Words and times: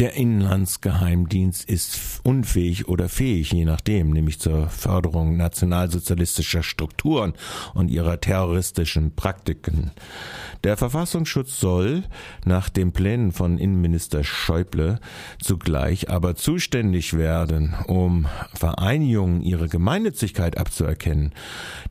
Der 0.00 0.14
Inlandsgeheimdienst 0.14 1.68
ist 1.68 2.20
unfähig 2.22 2.88
oder 2.88 3.10
fähig, 3.10 3.52
je 3.52 3.66
nachdem, 3.66 4.12
nämlich 4.12 4.40
zur 4.40 4.70
Förderung 4.70 5.36
nationalsozialistischer 5.36 6.62
Strukturen 6.62 7.34
und 7.74 7.90
ihrer 7.90 8.18
terroristischen 8.18 9.14
Praktiken. 9.14 9.90
Der 10.64 10.78
Verfassungsschutz 10.78 11.60
soll 11.60 12.04
nach 12.46 12.70
den 12.70 12.92
Plänen 12.92 13.32
von 13.32 13.58
Innenminister 13.58 14.24
Schäuble 14.24 15.00
zugleich 15.38 16.08
aber 16.08 16.34
zuständig 16.34 17.12
werden, 17.18 17.74
um 17.86 18.26
Vereinigungen 18.54 19.42
ihre 19.42 19.68
Gemeinnützigkeit 19.68 20.56
abzuerkennen. 20.56 21.32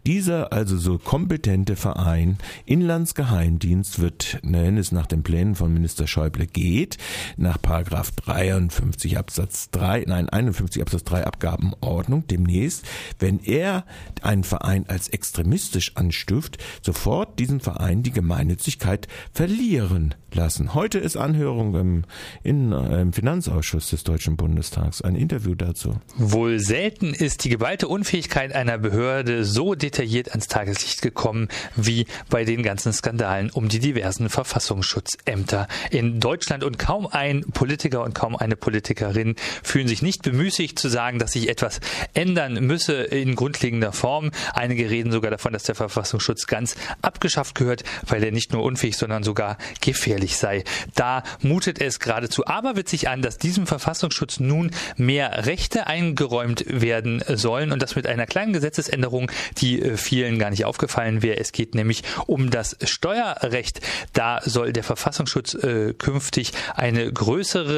Dieser 0.07 0.51
also 0.51 0.79
so 0.79 0.97
kompetente 0.97 1.75
Verein 1.75 2.39
Inlandsgeheimdienst 2.65 3.99
wird, 3.99 4.39
wenn 4.41 4.77
es 4.77 4.91
nach 4.91 5.05
den 5.05 5.21
Plänen 5.21 5.53
von 5.53 5.71
Minister 5.71 6.07
Schäuble 6.07 6.47
geht, 6.47 6.97
nach 7.37 7.61
Paragraph 7.61 7.98
Paragraph 7.99 8.11
53 8.11 9.17
Absatz 9.17 9.71
3, 9.71 10.05
nein, 10.07 10.29
51 10.29 10.81
Absatz 10.81 11.03
3 11.03 11.25
Abgabenordnung 11.25 12.25
demnächst, 12.27 12.85
wenn 13.19 13.41
er 13.43 13.83
einen 14.21 14.45
Verein 14.45 14.85
als 14.87 15.09
extremistisch 15.09 15.97
anstuft, 15.97 16.59
sofort 16.81 17.39
diesen 17.39 17.59
Verein 17.59 18.01
die 18.01 18.11
Gemeinnützigkeit 18.11 19.09
verlieren 19.33 20.15
lassen. 20.33 20.73
Heute 20.73 20.99
ist 20.99 21.17
Anhörung 21.17 21.75
im, 21.75 22.05
in, 22.43 22.71
äh, 22.71 23.01
im 23.01 23.13
Finanzausschuss 23.13 23.89
des 23.89 24.03
Deutschen 24.03 24.37
Bundestags. 24.37 25.01
Ein 25.01 25.15
Interview 25.15 25.55
dazu. 25.55 25.99
Wohl 26.15 26.59
selten 26.59 27.13
ist 27.13 27.43
die 27.43 27.49
geballte 27.49 27.87
Unfähigkeit 27.87 28.53
einer 28.53 28.77
Behörde 28.77 29.43
so 29.43 29.75
detailliert 29.75 30.29
ans 30.29 30.47
Tageslicht 30.47 31.01
gekommen 31.01 31.47
wie 31.75 32.05
bei 32.29 32.45
den 32.45 32.63
ganzen 32.63 32.93
Skandalen 32.93 33.49
um 33.49 33.69
die 33.69 33.79
diversen 33.79 34.29
Verfassungsschutzämter 34.29 35.67
in 35.89 36.19
Deutschland 36.19 36.63
und 36.63 36.79
kaum 36.79 37.07
ein 37.07 37.41
Politiker 37.41 37.88
und 37.97 38.13
kaum 38.13 38.35
eine 38.35 38.55
Politikerin 38.55 39.35
fühlen 39.63 39.87
sich 39.87 40.01
nicht 40.01 40.23
bemüßigt 40.23 40.77
zu 40.77 40.89
sagen, 40.89 41.19
dass 41.19 41.33
sich 41.33 41.49
etwas 41.49 41.79
ändern 42.13 42.65
müsse 42.65 43.03
in 43.03 43.35
grundlegender 43.35 43.93
Form. 43.93 44.31
Einige 44.53 44.89
reden 44.89 45.11
sogar 45.11 45.31
davon, 45.31 45.53
dass 45.53 45.63
der 45.63 45.75
Verfassungsschutz 45.75 46.47
ganz 46.47 46.75
abgeschafft 47.01 47.55
gehört, 47.55 47.83
weil 48.05 48.23
er 48.23 48.31
nicht 48.31 48.53
nur 48.53 48.63
unfähig, 48.63 48.97
sondern 48.97 49.23
sogar 49.23 49.57
gefährlich 49.81 50.19
gefährlich 50.19 50.37
sei. 50.37 50.63
Da 50.95 51.23
mutet 51.41 51.79
es 51.79 51.99
geradezu 51.99 52.45
aberwitzig 52.45 53.09
an, 53.09 53.21
dass 53.21 53.37
diesem 53.37 53.67
Verfassungsschutz 53.67 54.39
nun 54.39 54.71
mehr 54.97 55.45
Rechte 55.45 55.87
eingeräumt 55.87 56.65
werden 56.67 57.23
sollen 57.27 57.71
und 57.71 57.81
das 57.81 57.95
mit 57.95 58.07
einer 58.07 58.25
kleinen 58.25 58.53
Gesetzesänderung, 58.53 59.31
die 59.57 59.81
äh, 59.81 59.97
vielen 59.97 60.39
gar 60.39 60.49
nicht 60.49 60.65
aufgefallen 60.65 61.21
wäre. 61.21 61.37
Es 61.37 61.51
geht 61.51 61.75
nämlich 61.75 62.03
um 62.27 62.49
das 62.49 62.77
Steuerrecht. 62.83 63.81
Da 64.13 64.41
soll 64.43 64.73
der 64.73 64.83
Verfassungsschutz 64.83 65.53
äh, 65.53 65.93
künftig 65.93 66.53
eine 66.75 67.11
größere 67.11 67.68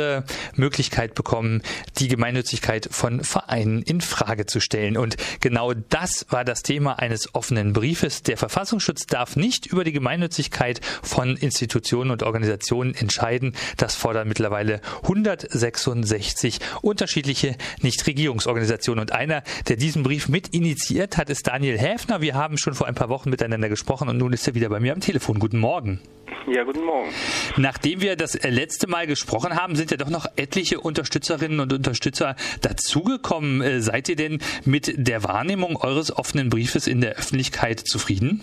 Möglichkeit 0.56 1.16
bekommen, 1.16 1.62
die 2.00 2.08
Gemeinnützigkeit 2.08 2.90
von 2.92 3.24
Vereinen 3.24 3.82
in 3.82 4.02
Frage 4.02 4.46
zu 4.46 4.60
stellen. 4.60 4.98
Und 4.98 5.18
genau 5.40 5.74
das 5.74 6.26
war 6.30 6.44
das 6.44 6.64
Thema 6.64 7.00
eines 7.00 7.34
offenen 7.36 7.74
Briefes. 7.74 8.24
Der 8.24 8.38
Verfassungsschutz 8.38 9.06
darf 9.08 9.36
nicht 9.36 9.66
über 9.66 9.84
die 9.84 9.92
Gemeinnützigkeit 9.92 10.82
von 11.02 11.38
Institutionen 11.38 12.12
und 12.12 12.24
Organisationen 12.24 12.96
entscheiden. 12.96 13.56
Das 13.78 13.96
fordern 13.96 14.28
mittlerweile 14.28 14.82
166 15.04 16.60
unterschiedliche 16.82 17.56
Nichtregierungsorganisationen. 17.82 19.02
Und 19.02 19.12
einer, 19.12 19.44
der 19.68 19.76
diesen 19.76 20.04
Brief 20.04 20.30
mit 20.30 20.50
initiiert 20.50 21.18
hat, 21.18 21.30
ist 21.30 21.48
Daniel 21.48 21.78
Häfner. 21.78 22.22
Wir 22.22 22.36
haben 22.36 22.58
schon 22.58 22.74
vor 22.74 22.88
ein 22.88 22.96
paar 22.96 23.10
Wochen 23.10 23.30
miteinander 23.30 23.70
gesprochen 23.70 24.10
und 24.10 24.18
nun 24.18 24.34
ist 24.34 24.48
er 24.48 24.56
wieder 24.56 24.70
bei 24.70 24.80
mir 24.80 24.94
am 24.94 25.02
Telefon. 25.02 25.40
Guten 25.40 25.60
Morgen. 25.60 26.02
Ja, 26.48 26.64
guten 26.64 26.84
Morgen. 26.84 27.10
Nachdem 27.58 28.02
wir 28.02 28.16
das 28.16 28.34
letzte 28.44 28.88
Mal 28.88 29.06
gesprochen 29.06 29.56
haben, 29.56 29.76
sind 29.82 29.92
ja 29.92 29.98
doch 29.98 30.12
noch 30.12 30.28
etliche 30.36 30.80
Unterstützerinnen 30.80 31.60
und 31.60 31.74
Unterstützer 31.74 32.36
dazugekommen. 32.62 33.62
Äh, 33.62 33.82
seid 33.82 34.10
ihr 34.10 34.16
denn 34.16 34.40
mit 34.64 34.94
der 34.96 35.24
Wahrnehmung 35.24 35.76
eures 35.76 36.16
offenen 36.16 36.50
Briefes 36.50 36.86
in 36.86 37.02
der 37.02 37.14
Öffentlichkeit 37.14 37.80
zufrieden? 37.80 38.42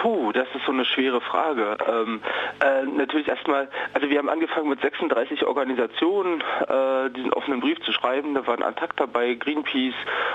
Puh, 0.00 0.32
das 0.32 0.48
ist 0.54 0.64
so 0.66 0.72
eine 0.72 0.84
schwere 0.84 1.20
Frage. 1.20 1.76
Ähm, 1.88 2.20
äh, 2.60 2.82
natürlich 2.86 3.28
erstmal, 3.28 3.68
also 3.94 4.08
wir 4.08 4.18
haben 4.18 4.28
angefangen 4.28 4.68
mit 4.68 4.80
36 4.80 5.44
Organisationen 5.44 6.40
äh, 6.40 7.10
diesen 7.10 7.32
offenen 7.32 7.60
Brief 7.60 7.78
zu 7.80 7.92
schreiben. 7.92 8.34
Da 8.34 8.46
waren 8.46 8.62
Attac 8.62 8.96
dabei, 8.96 9.34
Greenpeace, 9.34 9.94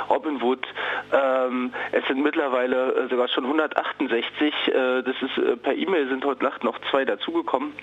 Robinwood. 0.09 0.65
Ähm, 1.11 1.73
es 1.91 2.05
sind 2.07 2.21
mittlerweile 2.21 2.93
äh, 2.93 3.09
sogar 3.09 3.27
schon 3.29 3.45
168. 3.45 4.53
Äh, 4.67 5.03
das 5.03 5.15
ist 5.21 5.37
äh, 5.37 5.57
per 5.57 5.75
E-Mail 5.75 6.07
sind 6.09 6.23
heute 6.23 6.43
Nacht 6.43 6.63
noch 6.63 6.79
zwei 6.89 7.03
dazugekommen. 7.03 7.73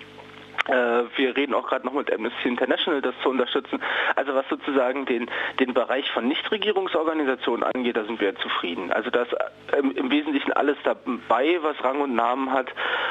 Äh, 0.66 1.04
wir 1.16 1.37
reden 1.37 1.54
auch 1.54 1.66
gerade 1.66 1.84
noch 1.87 1.92
mit 1.92 2.12
Amnesty 2.12 2.48
International, 2.48 3.03
das 3.03 3.15
zu 3.22 3.28
unterstützen. 3.28 3.81
Also 4.16 4.34
was 4.34 4.48
sozusagen 4.48 5.04
den, 5.06 5.31
den 5.60 5.75
Bereich 5.75 6.10
von 6.12 6.26
Nichtregierungsorganisationen 6.26 7.65
angeht, 7.65 7.97
da 7.97 8.04
sind 8.04 8.20
wir 8.20 8.34
zufrieden. 8.37 8.93
Also 8.93 9.10
da 9.10 9.22
ist 9.22 9.34
im, 9.76 9.93
im 9.93 10.10
Wesentlichen 10.10 10.53
alles 10.53 10.76
dabei, 10.84 11.59
was 11.62 11.82
Rang 11.84 12.00
und 12.00 12.14
Namen 12.14 12.53
hat, 12.53 12.69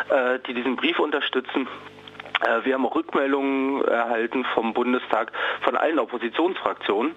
äh, 0.10 0.40
die 0.48 0.54
diesen 0.54 0.76
Brief 0.76 1.00
unterstützen. 1.00 1.68
Äh, 2.42 2.66
wir 2.66 2.74
haben 2.74 2.86
auch 2.86 2.96
Rückmeldungen 2.96 3.84
erhalten 3.86 4.46
vom 4.54 4.74
Bundestag 4.74 5.32
von 5.62 5.78
allen 5.78 6.00
Oppositionsfraktionen. 6.00 7.16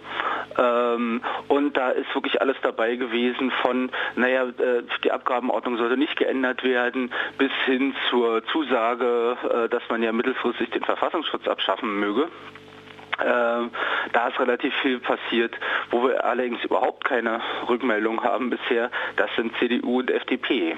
Ähm, 0.58 1.20
und 1.48 1.76
da 1.76 1.90
ist 1.90 2.12
wirklich 2.14 2.40
alles 2.40 2.56
dabei 2.62 2.96
gewesen 2.96 3.50
von, 3.62 3.90
naja, 4.14 4.44
äh, 4.44 4.82
die 5.04 5.12
Abgabenordnung 5.12 5.76
sollte 5.76 5.96
nicht 5.96 6.16
geändert 6.16 6.64
werden, 6.64 7.12
bis 7.38 7.52
hin 7.64 7.94
zur 8.10 8.44
Zusage, 8.46 9.36
äh, 9.42 9.68
dass 9.68 9.82
man 9.88 10.02
ja 10.02 10.12
mittelfristig 10.12 10.70
den 10.70 10.84
Verfassungsschutz 10.84 11.46
abschaffen 11.46 12.00
möge. 12.00 12.28
Ähm, 13.24 13.70
da 14.12 14.28
ist 14.28 14.38
relativ 14.38 14.74
viel 14.82 14.98
passiert. 15.00 15.54
Wo 15.90 16.04
wir 16.04 16.24
allerdings 16.24 16.62
überhaupt 16.64 17.04
keine 17.04 17.40
Rückmeldung 17.68 18.22
haben 18.22 18.50
bisher, 18.50 18.90
das 19.16 19.30
sind 19.36 19.56
CDU 19.58 20.00
und 20.00 20.10
FDP. 20.10 20.76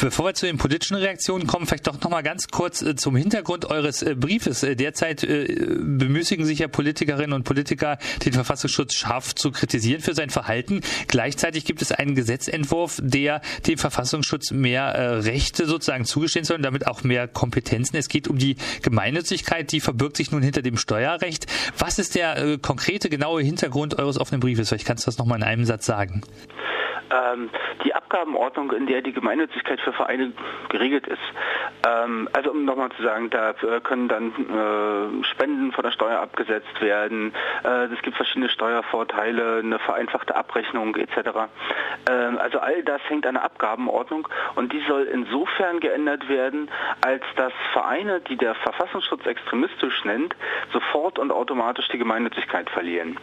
Bevor 0.00 0.26
wir 0.26 0.34
zu 0.34 0.46
den 0.46 0.58
politischen 0.58 0.96
Reaktionen 0.96 1.46
kommen, 1.46 1.66
vielleicht 1.66 1.86
doch 1.86 2.00
noch 2.00 2.10
mal 2.10 2.22
ganz 2.22 2.48
kurz 2.48 2.82
äh, 2.82 2.94
zum 2.94 3.16
Hintergrund 3.16 3.64
eures 3.64 4.02
äh, 4.02 4.14
Briefes. 4.14 4.62
Äh, 4.62 4.76
derzeit 4.76 5.26
bemüßigen 5.26 6.44
sich 6.44 6.58
ja 6.58 6.68
Politikerinnen 6.68 7.32
und 7.32 7.44
Politiker, 7.44 7.98
den 8.24 8.32
Verfassungsschutz 8.32 8.94
scharf 8.94 9.34
zu 9.34 9.50
kritisieren 9.50 10.02
für 10.02 10.14
sein 10.14 10.30
Verhalten. 10.30 10.82
Gleichzeitig 11.08 11.64
gibt 11.64 11.82
es 11.82 11.92
einen 11.92 12.14
Gesetzentwurf, 12.14 13.00
der 13.02 13.40
dem 13.66 13.78
Verfassungsschutz 13.78 14.50
mehr 14.50 15.24
Rechte 15.24 15.66
sozusagen 15.66 16.04
zugestehen 16.04 16.44
soll 16.44 16.58
und 16.58 16.62
damit 16.62 16.86
auch 16.86 17.02
mehr 17.02 17.28
Kompetenzen. 17.28 17.96
Es 17.96 18.08
geht 18.08 18.28
um 18.28 18.38
die 18.38 18.56
Gemeinnützigkeit, 18.82 19.72
die 19.72 19.80
verbirgt 19.80 20.16
sich 20.16 20.30
nun 20.30 20.42
hinter 20.42 20.62
dem 20.62 20.76
Steuerrecht. 20.76 21.46
Was 21.78 21.98
ist 21.98 22.14
der 22.14 22.58
konkrete, 22.58 23.08
genaue 23.08 23.42
Hintergrund 23.42 23.98
eures 23.98 24.18
offenen 24.18 24.40
Briefes? 24.40 24.68
Vielleicht 24.68 24.86
kannst 24.86 25.06
du 25.06 25.08
das 25.08 25.18
noch 25.18 25.26
mal 25.26 25.36
in 25.36 25.42
einem 25.42 25.64
Satz 25.64 25.86
sagen. 25.86 26.22
Ähm, 27.10 27.50
die 27.84 27.94
Abgabenordnung, 27.94 28.72
in 28.72 28.86
der 28.86 29.02
die 29.02 29.12
Gemeinnützigkeit 29.12 29.80
für 29.80 29.92
Vereine 29.92 30.32
geregelt 30.68 31.06
ist. 31.06 31.20
Ähm, 31.86 32.28
also 32.32 32.50
um 32.50 32.64
nochmal 32.64 32.90
zu 32.92 33.02
sagen, 33.02 33.30
da 33.30 33.50
äh, 33.50 33.80
können 33.80 34.08
dann 34.08 34.30
äh, 34.30 35.24
Spenden 35.24 35.72
von 35.72 35.84
der 35.84 35.90
Steuer 35.90 36.20
abgesetzt 36.20 36.80
werden. 36.80 37.34
Äh, 37.64 37.86
es 37.86 38.00
gibt 38.02 38.16
verschiedene 38.16 38.48
Steuervorteile, 38.48 39.58
eine 39.58 39.78
vereinfachte 39.78 40.34
Abrechnung 40.34 40.96
etc. 40.96 41.48
Ähm, 42.08 42.38
also 42.38 42.58
all 42.58 42.82
das 42.82 43.00
hängt 43.08 43.26
an 43.26 43.34
der 43.34 43.44
Abgabenordnung 43.44 44.28
und 44.54 44.72
die 44.72 44.82
soll 44.88 45.04
insofern 45.04 45.80
geändert 45.80 46.28
werden, 46.28 46.70
als 47.04 47.22
dass 47.36 47.52
Vereine, 47.72 48.20
die 48.20 48.36
der 48.36 48.54
Verfassungsschutz 48.54 49.26
extremistisch 49.26 50.04
nennt, 50.04 50.34
sofort 50.72 51.18
und 51.18 51.30
automatisch 51.30 51.88
die 51.88 51.98
Gemeinnützigkeit 51.98 52.70
verlieren. 52.70 53.18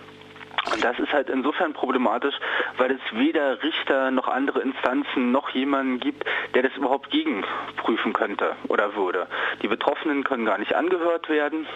Und 0.72 0.84
das 0.84 1.00
ist 1.00 1.12
halt 1.12 1.30
insofern 1.30 1.74
problematisch, 1.74 2.36
weil 2.78 2.92
es 2.92 3.02
weder 3.18 3.62
Richter 3.64 4.12
noch 4.12 4.28
andere 4.28 4.62
Instanzen 4.62 5.32
noch 5.32 5.50
jemanden 5.50 6.00
gibt, 6.00 6.24
der 6.54 6.64
das 6.64 6.76
überhaupt 6.76 7.10
gegenprüfen 7.10 8.14
könnte 8.14 8.56
oder 8.68 8.96
würde. 8.96 9.28
Die 9.62 9.68
Betroffenen 9.68 10.24
können 10.24 10.46
gar 10.46 10.58
nicht 10.58 10.76
angehört 10.76 11.30
werden. 11.30 11.68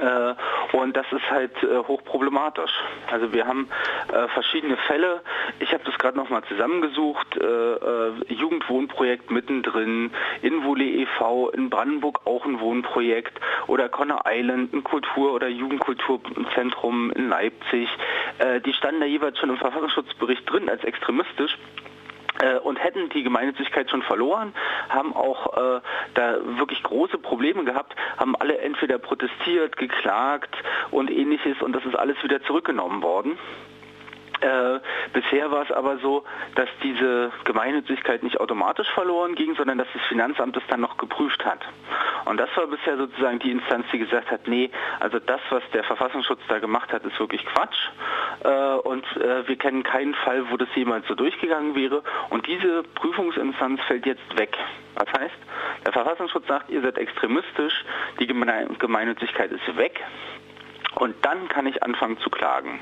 Äh, 0.00 0.76
und 0.76 0.96
das 0.96 1.06
ist 1.12 1.30
halt 1.30 1.52
äh, 1.62 1.78
hochproblematisch. 1.78 2.72
Also 3.10 3.32
wir 3.32 3.46
haben 3.46 3.68
äh, 4.12 4.28
verschiedene 4.28 4.76
Fälle. 4.76 5.22
Ich 5.60 5.72
habe 5.72 5.84
das 5.84 5.96
gerade 5.98 6.16
nochmal 6.16 6.42
zusammengesucht. 6.44 7.26
Jugendwohnprojekt 8.28 9.30
mittendrin, 9.30 10.10
Invole 10.42 10.84
e.V. 10.84 11.50
in 11.50 11.70
Brandenburg 11.70 12.20
auch 12.24 12.44
ein 12.44 12.60
Wohnprojekt 12.60 13.38
oder 13.66 13.88
Conner 13.88 14.22
Island, 14.26 14.72
ein 14.72 14.84
Kultur- 14.84 15.32
oder 15.32 15.48
Jugendkulturzentrum 15.48 17.10
in 17.12 17.28
Leipzig. 17.28 17.88
die 18.64 18.72
standen 18.72 19.00
da 19.00 19.06
jeweils 19.06 19.38
schon 19.38 19.50
im 19.50 19.58
Verfassungsschutzbericht 19.58 20.50
drin 20.50 20.68
als 20.68 20.84
extremistisch 20.84 21.56
und 22.62 22.82
hätten 22.82 23.08
die 23.10 23.22
Gemeinnützigkeit 23.22 23.90
schon 23.90 24.02
verloren, 24.02 24.52
haben 24.88 25.14
auch 25.14 25.56
äh, 25.56 25.80
da 26.14 26.36
wirklich 26.58 26.82
große 26.82 27.18
Probleme 27.18 27.64
gehabt, 27.64 27.94
haben 28.16 28.36
alle 28.36 28.58
entweder 28.58 28.98
protestiert, 28.98 29.76
geklagt 29.76 30.54
und 30.90 31.10
ähnliches 31.10 31.60
und 31.62 31.72
das 31.72 31.84
ist 31.84 31.96
alles 31.96 32.22
wieder 32.22 32.42
zurückgenommen 32.42 33.02
worden. 33.02 33.38
Äh, 34.40 34.80
bisher 35.12 35.50
war 35.50 35.62
es 35.62 35.70
aber 35.70 35.98
so, 35.98 36.24
dass 36.54 36.68
diese 36.82 37.32
Gemeinnützigkeit 37.44 38.22
nicht 38.22 38.38
automatisch 38.38 38.88
verloren 38.90 39.34
ging, 39.34 39.54
sondern 39.56 39.78
dass 39.78 39.88
das 39.92 40.02
Finanzamt 40.08 40.56
es 40.56 40.62
dann 40.68 40.80
noch 40.80 40.96
geprüft 40.98 41.44
hat. 41.44 41.60
Und 42.26 42.38
das 42.38 42.50
war 42.56 42.66
bisher 42.66 42.96
sozusagen 42.96 43.38
die 43.38 43.50
Instanz, 43.50 43.86
die 43.92 43.98
gesagt 43.98 44.30
hat, 44.30 44.46
nee, 44.46 44.70
also 45.00 45.18
das, 45.18 45.40
was 45.50 45.62
der 45.72 45.84
Verfassungsschutz 45.84 46.40
da 46.48 46.58
gemacht 46.58 46.92
hat, 46.92 47.04
ist 47.04 47.18
wirklich 47.18 47.44
Quatsch. 47.46 47.78
Äh, 48.44 48.48
und 48.86 49.04
äh, 49.16 49.48
wir 49.48 49.56
kennen 49.56 49.82
keinen 49.82 50.14
Fall, 50.14 50.50
wo 50.50 50.56
das 50.56 50.68
jemals 50.74 51.06
so 51.06 51.14
durchgegangen 51.14 51.74
wäre. 51.74 52.02
Und 52.30 52.46
diese 52.46 52.82
Prüfungsinstanz 52.82 53.80
fällt 53.82 54.06
jetzt 54.06 54.38
weg. 54.38 54.56
Was 54.94 55.08
heißt, 55.20 55.36
der 55.84 55.92
Verfassungsschutz 55.92 56.46
sagt, 56.46 56.70
ihr 56.70 56.82
seid 56.82 56.98
extremistisch, 56.98 57.84
die 58.18 58.26
Gemeinnützigkeit 58.26 59.52
ist 59.52 59.76
weg. 59.76 60.00
Und 60.98 61.14
dann 61.24 61.48
kann 61.48 61.66
ich 61.66 61.82
anfangen 61.82 62.18
zu 62.18 62.30
klagen. 62.30 62.80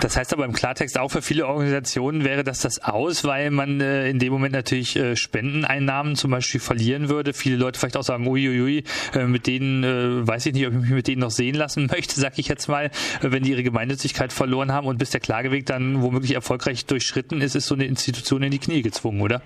Das 0.00 0.16
heißt 0.16 0.32
aber 0.32 0.44
im 0.44 0.52
Klartext 0.52 0.98
auch 0.98 1.10
für 1.10 1.22
viele 1.22 1.46
Organisationen 1.46 2.24
wäre 2.24 2.44
das 2.44 2.60
das 2.60 2.82
aus, 2.82 3.24
weil 3.24 3.50
man 3.50 3.80
äh, 3.80 4.08
in 4.08 4.18
dem 4.18 4.32
Moment 4.32 4.52
natürlich 4.52 4.96
äh, 4.96 5.16
Spendeneinnahmen 5.16 6.16
zum 6.16 6.30
Beispiel 6.30 6.60
verlieren 6.60 7.08
würde. 7.08 7.32
Viele 7.32 7.56
Leute 7.56 7.78
vielleicht 7.78 7.96
auch 7.96 8.02
sagen, 8.02 8.26
uiuiui, 8.26 8.84
äh, 9.14 9.24
mit 9.24 9.46
denen 9.46 9.84
äh, 9.84 10.26
weiß 10.26 10.46
ich 10.46 10.54
nicht, 10.54 10.66
ob 10.66 10.74
ich 10.74 10.80
mich 10.80 10.90
mit 10.90 11.08
denen 11.08 11.20
noch 11.20 11.30
sehen 11.30 11.54
lassen 11.54 11.86
möchte, 11.92 12.20
sag 12.20 12.38
ich 12.38 12.48
jetzt 12.48 12.68
mal, 12.68 12.86
äh, 12.86 12.90
wenn 13.22 13.42
die 13.42 13.52
ihre 13.52 13.62
Gemeinnützigkeit 13.62 14.32
verloren 14.32 14.72
haben 14.72 14.86
und 14.86 14.98
bis 14.98 15.10
der 15.10 15.20
Klageweg 15.20 15.66
dann 15.66 16.02
womöglich 16.02 16.34
erfolgreich 16.34 16.86
durchschritten 16.86 17.40
ist, 17.40 17.54
ist 17.54 17.66
so 17.66 17.74
eine 17.74 17.84
Institution 17.84 18.42
in 18.42 18.50
die 18.50 18.58
Knie 18.58 18.82
gezwungen, 18.82 19.22
oder? 19.22 19.42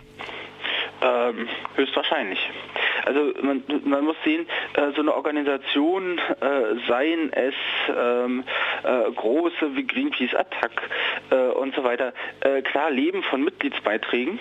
Ähm, 1.00 1.47
höchstwahrscheinlich. 1.76 2.38
Also 3.05 3.33
man, 3.43 3.62
man 3.85 4.05
muss 4.05 4.17
sehen, 4.25 4.47
äh, 4.75 4.93
so 4.95 5.03
eine 5.03 5.15
Organisation, 5.15 6.19
äh, 6.19 6.77
seien 6.89 7.33
es 7.33 7.55
ähm, 7.97 8.45
äh, 8.85 9.11
große 9.12 9.77
wie 9.77 9.87
Greenpeace 9.87 10.35
Attack 10.35 10.73
äh, 11.31 11.37
und 11.37 11.75
so 11.75 11.85
weiter, 11.85 12.12
äh, 12.41 12.62
klar 12.62 12.91
leben 12.91 13.23
von 13.25 13.43
Mitgliedsbeiträgen. 13.43 14.39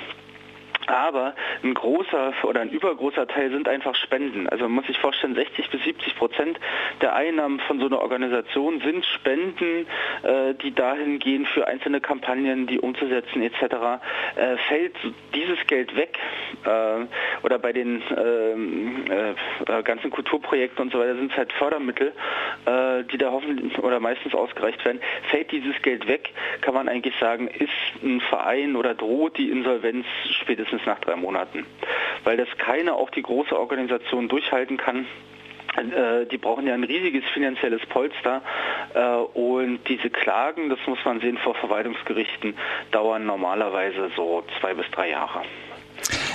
Aber 0.88 1.36
ein 1.64 1.74
großer 1.74 2.34
oder 2.44 2.62
ein 2.62 2.70
übergroßer 2.70 3.28
Teil 3.28 3.52
sind 3.52 3.68
einfach 3.68 3.96
Spenden. 3.96 4.48
Also 4.48 4.64
man 4.64 4.74
muss 4.74 4.88
sich 4.88 4.98
vorstellen, 4.98 5.36
60 5.36 5.70
bis 5.70 5.84
70 5.84 6.16
Prozent 6.16 6.60
der 7.02 7.14
Einnahmen 7.14 7.60
von 7.60 7.80
so 7.80 7.88
einer 7.88 8.00
Organisation 8.00 8.80
sind 8.80 9.06
Spenden, 9.06 9.86
äh, 10.24 10.54
die 10.56 10.74
dahin 10.74 11.20
gehen 11.20 11.46
für 11.46 11.68
einzelne 11.68 12.00
Kampagnen, 12.00 12.68
die 12.68 12.80
umzusetzen 12.80 13.42
etc. 13.42 13.62
Äh, 14.36 14.58
fällt 14.70 14.96
dieses 15.36 15.60
Geld 15.68 15.96
weg 15.96 16.18
äh, 16.64 17.06
oder 17.44 17.60
bei 17.60 17.74
den 17.74 18.02
ähm, 18.16 19.06
äh, 19.10 19.84
ganzen 19.84 20.10
Kulturprojekten 20.10 20.86
und 20.86 20.92
so 20.94 21.00
weiter 21.00 21.16
sind 21.16 21.32
es 21.32 21.38
halt 21.38 21.52
Fördermittel, 21.54 22.14
äh, 22.66 23.04
die 23.12 23.18
da 23.18 23.32
hoffentlich 23.32 23.78
oder 23.80 24.00
meistens 24.00 24.34
ausgereicht 24.34 24.84
werden. 24.86 25.02
Fällt 25.30 25.52
dieses 25.52 25.82
Geld 25.82 26.08
weg, 26.08 26.30
kann 26.62 26.74
man 26.74 26.88
eigentlich 26.88 27.16
sagen, 27.20 27.48
ist 27.48 28.04
ein 28.04 28.22
Verein 28.22 28.76
oder 28.76 28.94
droht 28.94 29.38
die 29.38 29.50
Insolvenz 29.50 30.06
spätestens 30.42 30.77
spätestens 30.78 30.86
nach 30.86 31.00
drei 31.00 31.16
Monaten. 31.16 31.66
Weil 32.24 32.38
das 32.38 32.48
keine, 32.58 32.94
auch 32.94 33.10
die 33.10 33.22
große 33.22 33.58
Organisation 33.58 34.28
durchhalten 34.28 34.78
kann. 34.78 35.06
Äh, 35.78 36.26
die 36.28 36.38
brauchen 36.38 36.68
ja 36.68 36.74
ein 36.74 36.84
riesiges 36.84 37.24
finanzielles 37.34 37.86
Polster 37.88 38.42
äh, 38.94 39.00
und 39.38 39.80
diese 39.88 40.10
Klagen, 40.10 40.70
das 40.70 40.80
muss 40.88 41.00
man 41.06 41.20
sehen 41.20 41.38
vor 41.38 41.56
Verwaltungsgerichten, 41.56 42.56
dauern 42.92 43.26
normalerweise 43.26 44.10
so 44.16 44.44
zwei 44.60 44.74
bis 44.74 44.90
drei 44.92 45.10
Jahre. 45.10 45.44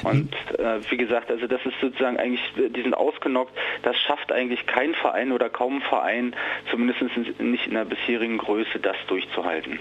Und 0.05 0.33
äh, 0.59 0.81
wie 0.91 0.97
gesagt, 0.97 1.31
also 1.31 1.47
das 1.47 1.65
ist 1.65 1.75
sozusagen 1.81 2.19
eigentlich, 2.19 2.43
die 2.57 2.83
sind 2.83 2.95
ausgenockt. 2.95 3.57
Das 3.83 3.97
schafft 4.01 4.33
eigentlich 4.33 4.67
kein 4.67 4.95
Verein 4.95 5.31
oder 5.33 5.49
kaum 5.49 5.77
ein 5.77 5.83
Verein, 5.83 6.37
zumindest 6.71 7.03
nicht 7.41 7.67
in 7.67 7.75
der 7.75 7.85
bisherigen 7.85 8.39
Größe, 8.39 8.81
das 8.81 8.97
durchzuhalten. 9.07 9.79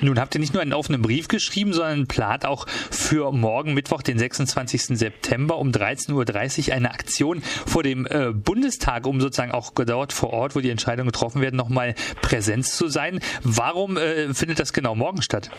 Nun 0.00 0.18
habt 0.18 0.34
ihr 0.34 0.40
nicht 0.40 0.54
nur 0.54 0.62
einen 0.62 0.72
offenen 0.72 1.02
Brief 1.02 1.28
geschrieben, 1.28 1.72
sondern 1.72 2.06
plant 2.06 2.46
auch 2.46 2.66
für 2.68 3.32
morgen 3.32 3.74
Mittwoch, 3.74 4.02
den 4.02 4.18
26. 4.18 4.98
September 4.98 5.58
um 5.58 5.70
13.30 5.70 6.68
Uhr 6.68 6.74
eine 6.74 6.90
Aktion 6.90 7.42
vor 7.42 7.82
dem 7.82 8.06
äh, 8.06 8.32
Bundestag, 8.32 9.06
um 9.06 9.20
sozusagen 9.20 9.52
auch 9.52 9.72
dort 9.74 10.12
vor 10.12 10.32
Ort, 10.32 10.56
wo 10.56 10.60
die 10.60 10.70
Entscheidungen 10.70 11.10
getroffen 11.10 11.42
werden, 11.42 11.56
nochmal 11.56 11.94
Präsenz 12.22 12.76
zu 12.76 12.88
sein. 12.88 13.20
Warum 13.42 13.96
äh, 13.96 14.32
findet 14.34 14.58
das 14.58 14.72
genau 14.72 14.94
morgen 14.94 15.22
statt? 15.22 15.50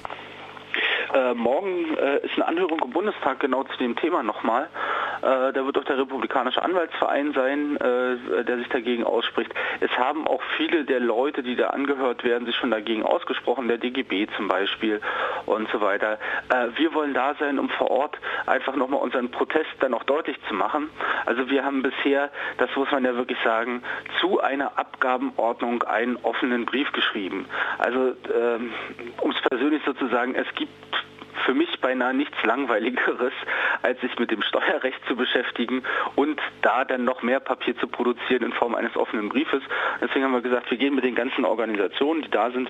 Äh, 1.13 1.33
morgen 1.33 1.95
äh, 1.97 2.25
ist 2.25 2.35
eine 2.35 2.47
Anhörung 2.47 2.79
im 2.83 2.91
Bundestag 2.91 3.39
genau 3.41 3.63
zu 3.63 3.77
dem 3.77 3.95
Thema 3.95 4.23
nochmal. 4.23 4.69
Äh, 5.21 5.53
da 5.53 5.65
wird 5.65 5.77
auch 5.77 5.83
der 5.83 5.97
Republikanische 5.97 6.61
Anwaltsverein 6.61 7.33
sein, 7.33 7.77
äh, 7.77 8.43
der 8.43 8.57
sich 8.57 8.69
dagegen 8.69 9.03
ausspricht. 9.03 9.53
Es 9.79 9.91
haben 9.97 10.27
auch 10.27 10.41
viele 10.57 10.83
der 10.83 10.99
Leute, 10.99 11.43
die 11.43 11.55
da 11.55 11.67
angehört 11.67 12.23
werden, 12.23 12.45
sich 12.45 12.55
schon 12.55 12.71
dagegen 12.71 13.03
ausgesprochen, 13.03 13.67
der 13.67 13.77
DGB 13.77 14.27
zum 14.35 14.47
Beispiel 14.47 14.99
und 15.45 15.69
so 15.71 15.81
weiter. 15.81 16.17
Äh, 16.49 16.69
wir 16.75 16.93
wollen 16.93 17.13
da 17.13 17.35
sein, 17.35 17.59
um 17.59 17.69
vor 17.69 17.91
Ort 17.91 18.17
einfach 18.45 18.75
nochmal 18.75 19.01
unseren 19.01 19.29
Protest 19.29 19.69
dann 19.79 19.93
auch 19.93 20.03
deutlich 20.03 20.37
zu 20.47 20.53
machen. 20.53 20.89
Also 21.25 21.49
wir 21.49 21.63
haben 21.63 21.83
bisher, 21.83 22.31
das 22.57 22.69
muss 22.75 22.91
man 22.91 23.05
ja 23.05 23.15
wirklich 23.15 23.37
sagen, 23.43 23.83
zu 24.19 24.41
einer 24.41 24.77
Abgabenordnung 24.77 25.83
einen 25.83 26.17
offenen 26.23 26.65
Brief 26.65 26.91
geschrieben. 26.91 27.45
Also 27.77 28.15
ähm, 28.33 28.71
um 29.19 29.31
es 29.31 29.41
persönlich 29.49 29.81
sozusagen, 29.85 30.35
es 30.35 30.47
gibt 30.55 30.71
für 31.45 31.53
mich 31.53 31.79
beinahe 31.79 32.13
nichts 32.13 32.37
Langweiligeres, 32.43 33.33
als 33.81 33.99
sich 34.01 34.17
mit 34.19 34.31
dem 34.31 34.41
Steuerrecht 34.41 34.99
zu 35.07 35.15
beschäftigen 35.15 35.83
und 36.15 36.39
da 36.61 36.85
dann 36.85 37.03
noch 37.03 37.21
mehr 37.21 37.39
Papier 37.39 37.77
zu 37.77 37.87
produzieren 37.87 38.43
in 38.43 38.53
Form 38.53 38.75
eines 38.75 38.95
offenen 38.95 39.29
Briefes. 39.29 39.63
Deswegen 40.01 40.25
haben 40.25 40.33
wir 40.33 40.41
gesagt, 40.41 40.69
wir 40.69 40.77
gehen 40.77 40.95
mit 40.95 41.03
den 41.03 41.15
ganzen 41.15 41.45
Organisationen, 41.45 42.21
die 42.21 42.31
da 42.31 42.51
sind, 42.51 42.69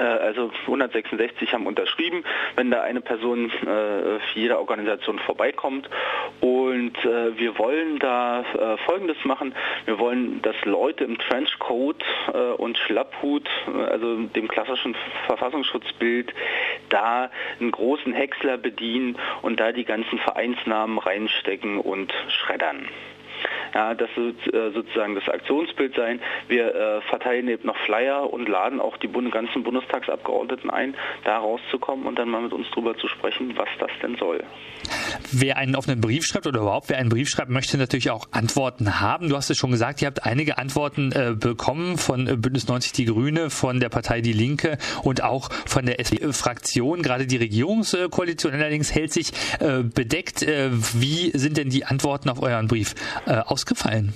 also 0.00 0.50
166 0.62 1.52
haben 1.52 1.66
unterschrieben, 1.66 2.24
wenn 2.56 2.70
da 2.70 2.82
eine 2.82 3.00
Person 3.00 3.50
äh, 3.50 4.20
für 4.20 4.20
jede 4.34 4.58
Organisation 4.58 5.18
vorbeikommt. 5.18 5.88
Und 6.40 6.96
äh, 7.04 7.38
wir 7.38 7.58
wollen 7.58 7.98
da 7.98 8.40
äh, 8.40 8.76
Folgendes 8.86 9.16
machen. 9.24 9.54
Wir 9.84 9.98
wollen, 9.98 10.40
dass 10.42 10.56
Leute 10.64 11.04
im 11.04 11.18
Trenchcoat 11.18 12.02
äh, 12.32 12.38
und 12.38 12.78
Schlapphut, 12.78 13.48
äh, 13.66 13.82
also 13.84 14.22
dem 14.22 14.48
klassischen 14.48 14.96
Verfassungsschutzbild, 15.26 16.32
da 16.88 17.30
einen 17.60 17.70
großen 17.70 18.12
Häcksler 18.12 18.56
bedienen 18.56 19.16
und 19.42 19.60
da 19.60 19.72
die 19.72 19.84
ganzen 19.84 20.18
Vereinsnamen 20.18 20.98
reinstecken 20.98 21.78
und 21.78 22.12
schreddern. 22.28 22.88
Ja, 23.74 23.94
das 23.94 24.10
wird 24.16 24.54
äh, 24.54 24.70
sozusagen 24.72 25.14
das 25.14 25.28
Aktionsbild 25.28 25.94
sein. 25.94 26.20
Wir 26.48 26.74
äh, 26.74 27.00
verteilen 27.02 27.48
eben 27.48 27.66
noch 27.66 27.76
Flyer 27.86 28.32
und 28.32 28.48
laden 28.48 28.80
auch 28.80 28.96
die 28.98 29.08
ganzen 29.08 29.62
Bundestagsabgeordneten 29.62 30.70
ein, 30.70 30.94
da 31.24 31.38
rauszukommen 31.38 32.06
und 32.06 32.18
dann 32.18 32.28
mal 32.28 32.42
mit 32.42 32.52
uns 32.52 32.66
darüber 32.70 32.96
zu 32.96 33.08
sprechen, 33.08 33.56
was 33.56 33.68
das 33.78 33.90
denn 34.02 34.16
soll. 34.16 34.42
Wer 35.30 35.56
einen 35.56 35.76
offenen 35.76 36.00
Brief 36.00 36.26
schreibt 36.26 36.46
oder 36.46 36.60
überhaupt 36.60 36.88
wer 36.88 36.98
einen 36.98 37.08
Brief 37.08 37.28
schreibt, 37.28 37.50
möchte 37.50 37.78
natürlich 37.78 38.10
auch 38.10 38.26
Antworten 38.32 39.00
haben. 39.00 39.28
Du 39.28 39.36
hast 39.36 39.50
es 39.50 39.56
schon 39.56 39.70
gesagt, 39.70 40.02
ihr 40.02 40.06
habt 40.06 40.24
einige 40.24 40.58
Antworten 40.58 41.12
äh, 41.12 41.34
bekommen 41.34 41.96
von 41.96 42.26
äh, 42.26 42.36
Bündnis 42.36 42.68
90 42.68 42.92
Die 42.92 43.04
Grüne, 43.06 43.50
von 43.50 43.80
der 43.80 43.88
Partei 43.88 44.20
Die 44.20 44.32
Linke 44.32 44.78
und 45.02 45.22
auch 45.22 45.50
von 45.66 45.86
der 45.86 46.00
SPD-Fraktion. 46.00 47.02
Gerade 47.02 47.26
die 47.26 47.36
Regierungskoalition 47.36 48.52
allerdings 48.52 48.94
hält 48.94 49.12
sich 49.12 49.32
äh, 49.60 49.82
bedeckt. 49.82 50.42
Äh, 50.42 50.70
wie 50.72 51.30
sind 51.34 51.56
denn 51.56 51.70
die 51.70 51.84
Antworten 51.84 52.28
auf 52.28 52.42
euren 52.42 52.68
Brief 52.68 52.94
äh, 53.26 53.38
ausgefallen? 53.62 54.12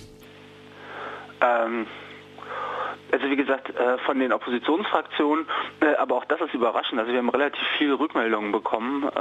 Ähm 1.40 1.86
also 3.12 3.30
wie 3.30 3.36
gesagt, 3.36 3.70
äh, 3.70 3.98
von 3.98 4.18
den 4.18 4.32
Oppositionsfraktionen, 4.32 5.46
äh, 5.80 5.94
aber 5.94 6.16
auch 6.16 6.24
das 6.24 6.40
ist 6.40 6.52
überraschend. 6.54 6.98
Also 6.98 7.12
wir 7.12 7.18
haben 7.18 7.28
relativ 7.28 7.62
viele 7.78 7.98
Rückmeldungen 7.98 8.50
bekommen, 8.50 9.04
äh, 9.04 9.18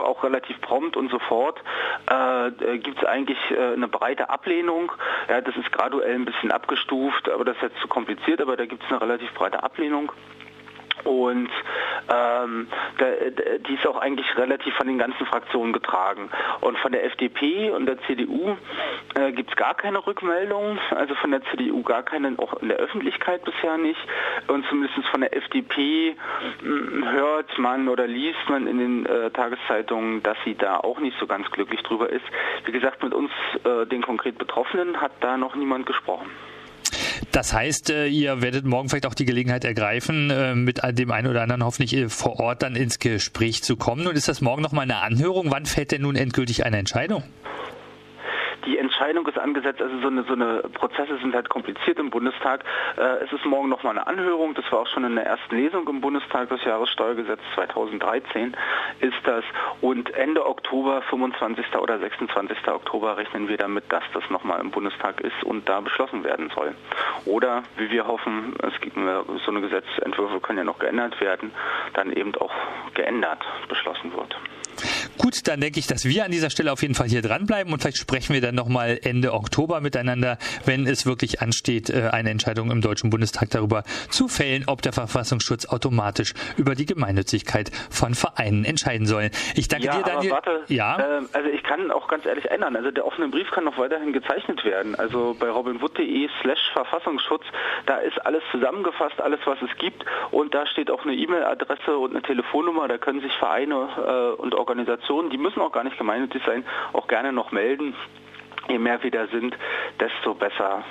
auch 0.00 0.22
relativ 0.22 0.60
prompt 0.60 0.96
und 0.96 1.10
sofort 1.10 1.60
gibt 2.82 2.98
es 2.98 3.04
eigentlich 3.04 3.38
eine 3.56 3.86
breite 3.88 4.28
Ablehnung. 4.28 4.92
Ja, 5.28 5.40
das 5.40 5.56
ist 5.56 5.70
graduell 5.72 6.14
ein 6.16 6.24
bisschen 6.24 6.50
abgestuft, 6.50 7.28
aber 7.28 7.44
das 7.44 7.56
ist 7.56 7.62
jetzt 7.62 7.78
zu 7.78 7.88
kompliziert, 7.88 8.40
aber 8.40 8.56
da 8.56 8.66
gibt 8.66 8.82
es 8.82 8.90
eine 8.90 9.00
relativ 9.00 9.32
breite 9.34 9.62
Ablehnung. 9.62 10.12
Und 11.04 11.50
ähm, 12.12 12.68
die 13.66 13.74
ist 13.74 13.86
auch 13.86 13.96
eigentlich 13.96 14.26
relativ 14.36 14.74
von 14.74 14.86
den 14.86 14.98
ganzen 14.98 15.26
Fraktionen 15.26 15.72
getragen. 15.72 16.30
Und 16.60 16.78
von 16.78 16.92
der 16.92 17.04
FDP 17.04 17.70
und 17.70 17.86
der 17.86 18.00
CDU 18.02 18.56
äh, 19.14 19.32
gibt 19.32 19.50
es 19.50 19.56
gar 19.56 19.74
keine 19.74 20.06
Rückmeldungen, 20.06 20.78
also 20.90 21.14
von 21.16 21.30
der 21.30 21.42
CDU 21.50 21.82
gar 21.82 22.02
keine, 22.02 22.34
auch 22.38 22.54
in 22.62 22.68
der 22.68 22.78
Öffentlichkeit 22.78 23.44
bisher 23.44 23.78
nicht. 23.78 24.00
Und 24.48 24.64
zumindest 24.68 25.08
von 25.08 25.20
der 25.20 25.36
FDP 25.36 26.16
hm, 26.60 27.10
hört 27.10 27.58
man 27.58 27.88
oder 27.88 28.06
liest 28.06 28.48
man 28.48 28.66
in 28.66 28.78
den 28.78 29.06
äh, 29.06 29.30
Tageszeitungen, 29.30 30.22
dass 30.22 30.36
sie 30.44 30.54
da 30.54 30.78
auch 30.78 30.98
nicht 30.98 31.18
so 31.18 31.26
ganz 31.26 31.50
glücklich 31.50 31.82
drüber 31.82 32.10
ist. 32.10 32.24
Wie 32.64 32.72
gesagt, 32.72 33.02
mit 33.02 33.14
uns, 33.14 33.30
äh, 33.64 33.86
den 33.86 34.02
konkret 34.02 34.38
Betroffenen, 34.38 35.00
hat 35.00 35.12
da 35.20 35.36
noch 35.36 35.54
niemand 35.54 35.86
gesprochen. 35.86 36.30
Das 37.32 37.54
heißt, 37.54 37.88
äh, 37.88 38.08
ihr 38.08 38.42
werdet 38.42 38.66
morgen 38.66 38.90
vielleicht 38.90 39.06
auch 39.06 39.14
die 39.14 39.24
Gelegenheit 39.24 39.64
ergreifen, 39.64 40.28
äh, 40.28 40.54
mit 40.54 40.82
dem 40.84 41.10
einen 41.10 41.28
oder 41.28 41.40
anderen 41.40 41.64
hoffentlich 41.64 41.96
äh, 41.96 42.08
vor 42.10 42.38
Ort 42.38 42.62
dann 42.62 42.76
ins 42.76 42.98
Gespräch 42.98 43.62
zu 43.62 43.76
kommen. 43.76 44.06
Und 44.06 44.16
ist 44.16 44.28
das 44.28 44.42
morgen 44.42 44.60
nochmal 44.60 44.82
eine 44.82 44.98
Anhörung? 44.98 45.50
Wann 45.50 45.64
fällt 45.64 45.92
denn 45.92 46.02
nun 46.02 46.14
endgültig 46.14 46.66
eine 46.66 46.76
Entscheidung? 46.76 47.22
Die 48.64 48.78
Entscheidung 48.78 49.26
ist 49.26 49.38
angesetzt, 49.38 49.80
also 49.80 49.98
so 50.00 50.08
eine, 50.08 50.22
so 50.24 50.34
eine 50.34 50.62
Prozesse 50.74 51.18
sind 51.18 51.34
halt 51.34 51.48
kompliziert 51.48 51.98
im 51.98 52.10
Bundestag. 52.10 52.64
Äh, 52.96 53.24
es 53.24 53.32
ist 53.32 53.44
morgen 53.44 53.68
nochmal 53.68 53.96
eine 53.96 54.06
Anhörung, 54.06 54.54
das 54.54 54.70
war 54.70 54.80
auch 54.80 54.86
schon 54.86 55.04
in 55.04 55.14
der 55.14 55.26
ersten 55.26 55.56
Lesung 55.56 55.88
im 55.88 56.00
Bundestag, 56.00 56.48
das 56.48 56.64
Jahressteuergesetz 56.64 57.40
2013 57.54 58.56
ist 59.00 59.16
das. 59.24 59.44
Und 59.80 60.12
Ende 60.14 60.46
Oktober, 60.46 61.02
25. 61.02 61.74
oder 61.80 61.98
26. 61.98 62.68
Oktober 62.68 63.16
rechnen 63.16 63.48
wir 63.48 63.56
damit, 63.56 63.84
dass 63.90 64.04
das 64.12 64.28
nochmal 64.30 64.60
im 64.60 64.70
Bundestag 64.70 65.20
ist 65.20 65.42
und 65.44 65.68
da 65.68 65.80
beschlossen 65.80 66.24
werden 66.24 66.50
soll. 66.54 66.74
Oder, 67.24 67.62
wie 67.76 67.90
wir 67.90 68.06
hoffen, 68.06 68.54
es 68.62 68.80
gibt 68.80 68.96
so 68.96 69.50
eine 69.50 69.60
Gesetzentwürfe 69.60 70.40
können 70.40 70.58
ja 70.58 70.64
noch 70.64 70.78
geändert 70.78 71.20
werden, 71.20 71.52
dann 71.94 72.12
eben 72.12 72.34
auch 72.36 72.52
geändert 72.94 73.44
beschlossen 73.68 74.12
wird. 74.14 74.36
Gut, 75.18 75.46
dann 75.46 75.60
denke 75.60 75.78
ich, 75.78 75.86
dass 75.86 76.04
wir 76.04 76.24
an 76.24 76.30
dieser 76.30 76.50
Stelle 76.50 76.72
auf 76.72 76.82
jeden 76.82 76.94
Fall 76.94 77.08
hier 77.08 77.22
dranbleiben 77.22 77.72
und 77.72 77.80
vielleicht 77.80 77.98
sprechen 77.98 78.34
wir 78.34 78.40
dann 78.40 78.54
nochmal 78.54 78.98
Ende 79.02 79.32
Oktober 79.34 79.80
miteinander, 79.80 80.38
wenn 80.64 80.86
es 80.86 81.06
wirklich 81.06 81.40
ansteht, 81.40 81.90
äh, 81.90 82.10
eine 82.12 82.30
Entscheidung 82.30 82.70
im 82.70 82.80
Deutschen 82.80 83.10
Bundestag 83.10 83.50
darüber 83.50 83.84
zu 84.10 84.28
fällen, 84.28 84.64
ob 84.66 84.82
der 84.82 84.92
Verfassungsschutz 84.92 85.66
automatisch 85.66 86.34
über 86.56 86.74
die 86.74 86.86
Gemeinnützigkeit 86.86 87.70
von 87.90 88.14
Vereinen 88.14 88.64
entscheiden 88.64 89.06
soll. 89.06 89.30
Ich 89.54 89.68
danke 89.68 89.86
ja, 89.86 89.96
dir, 89.98 90.02
Daniel. 90.02 90.32
Aber 90.32 90.46
warte, 90.46 90.72
ja, 90.72 90.98
äh, 90.98 91.22
also 91.32 91.48
ich 91.48 91.62
kann 91.62 91.90
auch 91.90 92.08
ganz 92.08 92.26
ehrlich 92.26 92.50
ändern. 92.50 92.76
Also 92.76 92.90
der 92.90 93.06
offene 93.06 93.28
Brief 93.28 93.50
kann 93.50 93.64
noch 93.64 93.78
weiterhin 93.78 94.12
gezeichnet 94.12 94.64
werden. 94.64 94.94
Also 94.94 95.36
bei 95.38 95.50
robinwood.de 95.50 96.28
slash 96.40 96.70
Verfassungsschutz, 96.72 97.44
da 97.86 97.96
ist 97.98 98.24
alles 98.24 98.42
zusammengefasst, 98.50 99.20
alles 99.20 99.40
was 99.44 99.58
es 99.62 99.76
gibt 99.78 100.04
und 100.30 100.54
da 100.54 100.66
steht 100.66 100.90
auch 100.90 101.04
eine 101.04 101.14
E-Mail-Adresse 101.14 101.96
und 101.96 102.12
eine 102.12 102.22
Telefonnummer. 102.22 102.88
Da 102.88 102.98
können 102.98 103.20
sich 103.20 103.32
Vereine 103.34 103.88
äh, 103.96 104.40
und 104.40 104.54
Organisationen, 104.54 105.01
die 105.30 105.38
müssen 105.38 105.60
auch 105.60 105.72
gar 105.72 105.84
nicht 105.84 105.98
gemeinnützig 105.98 106.42
sein, 106.46 106.64
auch 106.92 107.06
gerne 107.06 107.32
noch 107.32 107.52
melden. 107.52 107.94
Je 108.68 108.78
mehr 108.78 109.02
wir 109.02 109.10
da 109.10 109.26
sind, 109.26 109.56
desto 109.98 110.34
besser 110.34 110.84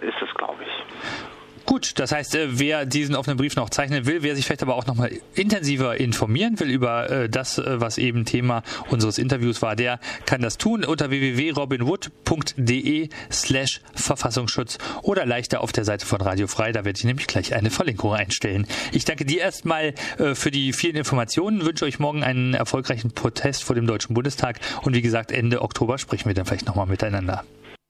äh, 0.00 0.06
ist 0.06 0.20
es, 0.22 0.32
glaube 0.34 0.62
ich. 0.62 1.41
Gut, 1.66 1.98
das 1.98 2.12
heißt, 2.12 2.34
äh, 2.34 2.58
wer 2.58 2.86
diesen 2.86 3.14
offenen 3.14 3.36
Brief 3.36 3.56
noch 3.56 3.70
zeichnen 3.70 4.06
will, 4.06 4.22
wer 4.22 4.34
sich 4.34 4.44
vielleicht 4.44 4.62
aber 4.62 4.74
auch 4.74 4.86
nochmal 4.86 5.12
intensiver 5.34 5.98
informieren 5.98 6.58
will 6.58 6.70
über 6.70 7.08
äh, 7.10 7.28
das, 7.28 7.58
äh, 7.58 7.80
was 7.80 7.98
eben 7.98 8.24
Thema 8.24 8.62
unseres 8.90 9.18
Interviews 9.18 9.62
war, 9.62 9.76
der 9.76 10.00
kann 10.26 10.42
das 10.42 10.58
tun 10.58 10.84
unter 10.84 11.10
www.robinwood.de 11.10 13.08
slash 13.30 13.80
Verfassungsschutz 13.94 14.78
oder 15.02 15.24
leichter 15.24 15.60
auf 15.60 15.72
der 15.72 15.84
Seite 15.84 16.04
von 16.04 16.20
Radio 16.20 16.48
Frei. 16.48 16.72
Da 16.72 16.84
werde 16.84 16.98
ich 16.98 17.04
nämlich 17.04 17.26
gleich 17.26 17.54
eine 17.54 17.70
Verlinkung 17.70 18.12
einstellen. 18.12 18.66
Ich 18.92 19.04
danke 19.04 19.24
dir 19.24 19.40
erstmal 19.40 19.94
für 20.34 20.50
die 20.50 20.72
vielen 20.72 20.96
Informationen, 20.96 21.64
wünsche 21.64 21.84
euch 21.84 21.98
morgen 21.98 22.22
einen 22.22 22.54
erfolgreichen 22.54 23.12
Protest 23.12 23.64
vor 23.64 23.74
dem 23.74 23.86
Deutschen 23.86 24.14
Bundestag 24.14 24.60
und 24.82 24.94
wie 24.94 25.02
gesagt, 25.02 25.32
Ende 25.32 25.62
Oktober 25.62 25.98
sprechen 25.98 26.26
wir 26.26 26.34
dann 26.34 26.46
vielleicht 26.46 26.66
nochmal 26.66 26.86
miteinander. 26.86 27.44